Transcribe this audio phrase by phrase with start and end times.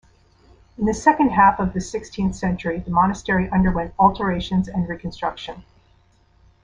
[0.79, 5.63] In the second half of the sixteenth century the monastery underwent alterations and reconstruction.